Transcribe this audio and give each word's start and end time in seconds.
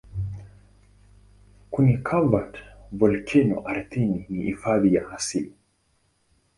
Kuni-covered 1.75 2.57
volkeno 3.05 3.63
ardhini 3.75 4.25
ni 4.29 4.41
hifadhi 4.43 4.93
ya 4.95 5.09
asili. 5.11 5.55